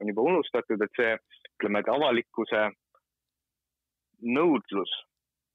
on 0.00 0.12
juba 0.12 0.24
unustatud, 0.32 0.82
et 0.84 1.00
see, 1.00 1.12
ütleme, 1.58 1.82
et 1.82 1.92
avalikkuse 1.92 2.64
nõudlus 4.38 4.94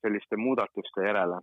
selliste 0.04 0.38
muudatuste 0.40 1.08
järele 1.08 1.42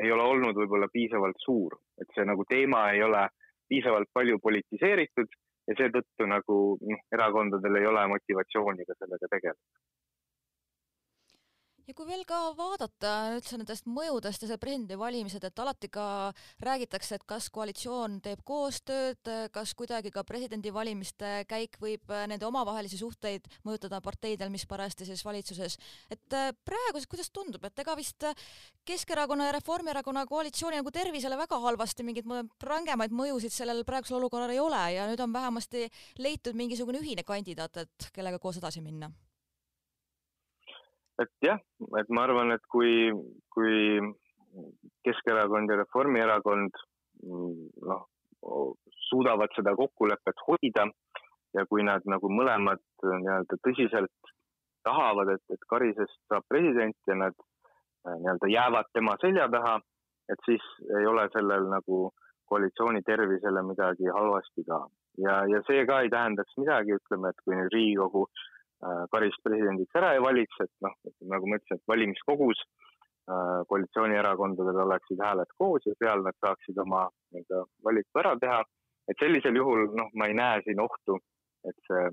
ei 0.00 0.12
ole 0.14 0.22
olnud 0.22 0.56
võib-olla 0.56 0.86
piisavalt 0.92 1.38
suur, 1.42 1.74
et 2.00 2.08
see 2.14 2.24
nagu 2.24 2.46
teema 2.48 2.86
ei 2.94 3.02
ole 3.02 3.26
piisavalt 3.68 4.08
palju 4.14 4.38
politiseeritud 4.42 5.34
ja 5.70 5.76
seetõttu 5.78 6.26
nagu 6.30 6.60
noh, 6.80 7.02
erakondadel 7.14 7.80
ei 7.80 7.88
ole 7.90 8.06
motivatsiooni 8.14 8.86
ka 8.86 8.96
sellega 8.98 9.28
tegeleda 9.34 9.80
ja 11.90 11.94
kui 11.96 12.06
veel 12.06 12.22
ka 12.28 12.38
vaadata 12.54 13.12
üldse 13.34 13.58
nendest 13.58 13.88
mõjudest 13.90 14.44
ja 14.44 14.50
see 14.50 14.58
presidendivalimised, 14.62 15.42
et 15.42 15.62
alati 15.62 15.88
ka 15.90 16.04
räägitakse, 16.62 17.18
et 17.18 17.24
kas 17.28 17.48
koalitsioon 17.50 18.20
teeb 18.22 18.44
koostööd, 18.46 19.30
kas 19.54 19.72
kuidagi 19.78 20.12
ka 20.14 20.22
presidendivalimiste 20.26 21.32
käik 21.50 21.80
võib 21.82 22.12
nende 22.30 22.46
omavahelisi 22.46 23.00
suhteid 23.00 23.48
mõjutada 23.66 23.98
parteidel, 24.04 24.52
mis 24.54 24.66
parajasti 24.70 25.08
siis 25.08 25.24
valitsuses. 25.26 25.78
et 26.10 26.36
äh, 26.36 26.52
praegu 26.64 27.00
siis 27.00 27.10
kuidas 27.10 27.30
tundub, 27.30 27.64
et 27.64 27.78
ega 27.78 27.96
vist 27.98 28.28
Keskerakonna 28.86 29.48
ja 29.48 29.56
Reformierakonna 29.58 30.26
koalitsiooni 30.26 30.78
nagu 30.78 30.90
tervisele 30.94 31.36
väga 31.36 31.58
halvasti 31.58 32.06
mingeid 32.06 32.28
rangemaid 32.62 33.10
mõjusid 33.10 33.54
sellel 33.54 33.82
praegusel 33.84 34.20
olukorral 34.20 34.50
ei 34.50 34.62
ole 34.62 34.84
ja 34.94 35.08
nüüd 35.10 35.20
on 35.20 35.32
vähemasti 35.32 35.88
leitud 36.18 36.54
mingisugune 36.54 37.02
ühine 37.02 37.26
kandidaat, 37.26 37.82
et 37.82 38.12
kellega 38.14 38.38
koos 38.38 38.60
edasi 38.62 38.80
minna 38.84 39.10
et 41.22 41.30
jah, 41.44 41.60
et 42.00 42.08
ma 42.08 42.24
arvan, 42.26 42.54
et 42.56 42.64
kui, 42.72 43.10
kui 43.54 44.00
Keskerakond 45.06 45.70
ja 45.70 45.78
Reformierakond 45.78 46.80
noh, 47.22 48.06
suudavad 49.10 49.52
seda 49.56 49.74
kokkulepet 49.76 50.42
hoida 50.46 50.86
ja 51.56 51.66
kui 51.68 51.84
nad 51.86 52.04
nagu 52.08 52.30
mõlemad 52.32 52.82
nii-öelda 53.04 53.58
tõsiselt 53.66 54.32
tahavad, 54.86 55.34
et, 55.34 55.44
et 55.52 55.68
Karisest 55.68 56.16
saab 56.30 56.46
president 56.48 56.96
ja 57.10 57.16
nad 57.18 57.36
äh, 57.36 58.16
nii-öelda 58.16 58.50
jäävad 58.50 58.90
tema 58.96 59.16
selja 59.20 59.48
taha, 59.52 59.76
et 60.32 60.46
siis 60.46 60.64
ei 60.98 61.06
ole 61.06 61.26
sellel 61.34 61.68
nagu 61.72 62.08
koalitsiooni 62.50 63.02
tervisele 63.06 63.62
midagi 63.62 64.08
halvasti 64.14 64.64
ka. 64.66 64.80
ja, 65.24 65.34
ja 65.52 65.60
see 65.66 65.84
ka 65.86 66.00
ei 66.00 66.10
tähendaks 66.10 66.56
midagi, 66.58 66.96
ütleme, 66.96 67.30
et 67.30 67.44
kui 67.44 67.58
nüüd 67.58 67.74
Riigikogu 67.74 68.24
äh, 68.84 69.02
Karist 69.12 69.42
presidendiks 69.46 69.98
ära 70.00 70.14
ei 70.16 70.22
valiks, 70.24 70.60
et 70.64 70.72
noh, 70.86 70.94
nagu 71.32 71.48
ma 71.48 71.58
ütlesin, 71.60 71.80
et 71.80 71.92
valimiskogus 71.92 72.62
äh, 72.64 73.60
koalitsioonierakondadel 73.72 74.84
oleksid 74.86 75.22
hääled 75.24 75.52
koos 75.58 75.86
ja 75.86 75.96
seal 75.98 76.24
nad 76.26 76.38
saaksid 76.44 76.78
oma 76.84 77.06
nii-öelda 77.34 77.64
valiku 77.84 78.24
ära 78.24 78.36
teha. 78.44 78.62
et 79.10 79.18
sellisel 79.18 79.56
juhul 79.56 79.88
noh, 79.98 80.10
ma 80.14 80.28
ei 80.30 80.34
näe 80.38 80.60
siin 80.64 80.80
ohtu, 80.80 81.16
et 81.66 81.78
see 81.88 82.10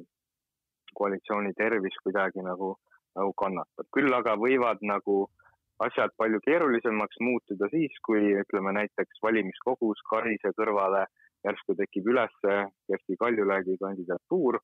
koalitsiooni 0.98 1.52
tervis 1.58 1.98
kuidagi 2.04 2.42
nagu, 2.42 2.72
nagu 3.16 3.34
kannatab. 3.42 3.86
küll 3.94 4.14
aga 4.20 4.34
võivad 4.40 4.82
nagu 4.82 5.28
asjad 5.86 6.14
palju 6.18 6.40
keerulisemaks 6.46 7.20
muutuda 7.22 7.70
siis, 7.74 7.94
kui 8.08 8.34
ütleme 8.42 8.74
näiteks 8.80 9.22
valimiskogus 9.24 10.02
Karise 10.10 10.54
kõrvale 10.58 11.06
järsku 11.46 11.76
tekib 11.78 12.10
üles 12.14 12.34
Kersti 12.42 13.20
Kaljulaidi 13.20 13.78
kandidatuur 13.84 14.60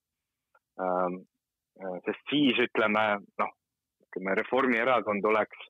ähm,. 0.81 1.22
Sest 2.06 2.30
siis 2.30 2.60
ütleme 2.68 3.06
noh, 3.42 3.53
ütleme 4.08 4.36
Reformierakond 4.42 5.25
oleks 5.25 5.70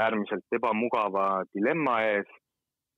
äärmiselt 0.00 0.56
ebamugava 0.56 1.42
dilemma 1.54 1.98
ees 2.08 2.28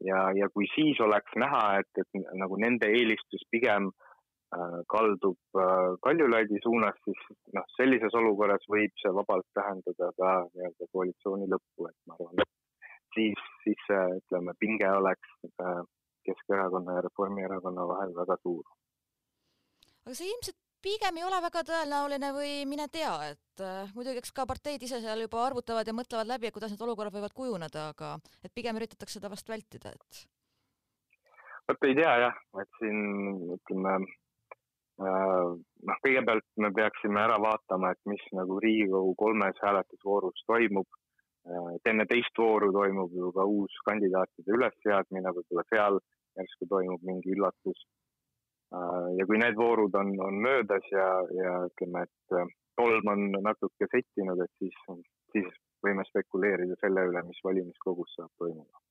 ja, 0.04 0.28
ja 0.36 0.50
kui 0.52 0.68
siis 0.74 1.00
oleks 1.00 1.38
näha, 1.40 1.80
et, 1.80 2.02
et 2.02 2.36
nagu 2.38 2.58
nende 2.60 2.90
eelistus 2.92 3.42
pigem 3.50 3.88
äh, 3.88 4.14
Äh, 4.54 4.80
kaldub 4.94 5.38
äh, 5.58 5.92
Kaljulaidi 6.04 6.58
suunas, 6.62 6.96
siis 7.04 7.22
noh, 7.56 7.64
sellises 7.78 8.14
olukorras 8.20 8.66
võib 8.70 8.92
see 9.02 9.10
vabalt 9.16 9.46
tähendada 9.56 10.10
ka 10.20 10.32
nii-öelda 10.52 10.88
koalitsiooni 10.94 11.48
lõppu, 11.50 11.88
et 11.88 11.96
ma 12.06 12.14
arvan, 12.18 12.42
et 12.44 12.52
siis, 13.16 13.40
siis 13.64 13.80
see, 13.88 14.02
ütleme, 14.20 14.54
pinge 14.62 14.90
oleks 15.00 15.32
äh, 15.48 15.80
Keskerakonna 16.28 16.98
ja 16.98 17.04
Reformierakonna 17.08 17.88
vahel 17.90 18.14
väga 18.20 18.36
suur. 18.42 18.68
aga 20.04 20.14
see 20.20 20.30
ilmselt 20.30 20.60
pigem 20.84 21.18
ei 21.18 21.24
ole 21.26 21.40
väga 21.46 21.64
tõenäoline 21.70 22.32
või 22.36 22.52
mine 22.68 22.88
tea, 22.92 23.14
et 23.32 23.64
äh, 23.64 23.92
muidugi 23.96 24.20
eks 24.20 24.34
ka 24.36 24.46
parteid 24.46 24.82
ise 24.84 25.00
seal 25.04 25.24
juba 25.24 25.42
arvutavad 25.46 25.88
ja 25.88 25.96
mõtlevad 25.96 26.28
läbi, 26.28 26.52
kuidas 26.54 26.74
need 26.74 26.84
olukorrad 26.84 27.14
võivad 27.16 27.36
kujuneda, 27.36 27.88
aga 27.94 28.16
et 28.44 28.52
pigem 28.54 28.76
üritatakse 28.80 29.18
seda 29.18 29.32
vast 29.32 29.48
vältida, 29.48 29.94
et. 29.96 30.26
vot 31.68 31.88
ei 31.88 31.96
tea 31.96 32.18
jah, 32.26 32.44
et 32.60 32.78
siin 32.82 33.00
ütleme 33.56 33.98
Äh, 34.94 35.46
noh, 35.88 35.96
kõigepealt 36.06 36.44
me 36.62 36.68
peaksime 36.74 37.18
ära 37.18 37.34
vaatama, 37.42 37.90
et 37.90 38.00
mis 38.06 38.22
nagu 38.36 38.60
Riigikogu 38.62 39.16
kolmes 39.18 39.58
hääletusvoorus 39.62 40.44
toimub. 40.46 40.86
Äh, 41.50 41.70
et 41.74 41.90
enne 41.90 42.06
teist 42.06 42.38
vooru 42.38 42.70
toimub 42.72 43.10
ju 43.18 43.32
ka 43.34 43.46
uus 43.56 43.74
kandidaatide 43.88 44.54
ülesseadmine, 44.54 45.32
võib-olla 45.34 45.66
seal 45.72 45.98
järsku 46.38 46.70
toimub 46.70 47.02
mingi 47.02 47.34
üllatus. 47.34 47.82
Äh, 48.74 49.10
ja 49.18 49.26
kui 49.28 49.40
need 49.40 49.58
voorud 49.60 49.94
on, 50.00 50.14
on 50.28 50.40
möödas 50.48 50.86
ja, 50.92 51.08
ja 51.40 51.58
ütleme, 51.68 52.06
et 52.08 52.38
tolm 52.80 53.12
on 53.12 53.28
natuke 53.44 53.90
settinud, 53.90 54.40
et 54.42 54.62
siis, 54.62 54.80
siis 55.34 55.52
võime 55.84 56.06
spekuleerida 56.08 56.78
selle 56.80 57.06
üle, 57.10 57.22
mis 57.28 57.44
valimiskogus 57.44 58.16
saab 58.18 58.32
toimuda 58.40 58.84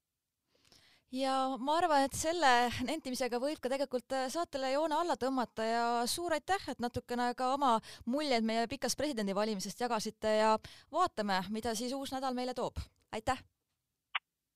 ja 1.14 1.34
ma 1.62 1.78
arvan, 1.78 2.08
et 2.08 2.18
selle 2.18 2.50
nentimisega 2.88 3.40
võib 3.42 3.62
ka 3.62 3.72
tegelikult 3.72 4.16
äh, 4.18 4.26
saatele 4.34 4.74
joone 4.74 4.98
alla 4.98 5.18
tõmmata 5.20 5.68
ja 5.68 5.86
suur 6.10 6.34
aitäh, 6.34 6.66
et 6.72 6.82
natukene 6.84 7.32
ka 7.38 7.54
oma 7.54 7.76
muljeid 8.10 8.46
meie 8.48 8.66
pikast 8.72 8.98
presidendivalimisest 9.00 9.86
jagasite 9.86 10.38
ja 10.40 10.56
vaatame, 10.94 11.44
mida 11.54 11.76
siis 11.78 11.94
uus 11.94 12.14
nädal 12.16 12.38
meile 12.38 12.58
toob. 12.58 12.82
aitäh! 13.14 13.44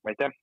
aitäh! 0.07 0.33